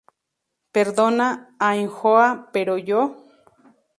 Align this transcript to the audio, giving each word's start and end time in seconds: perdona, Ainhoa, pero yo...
perdona, 0.75 1.27
Ainhoa, 1.69 2.27
pero 2.53 2.75
yo... 2.89 3.01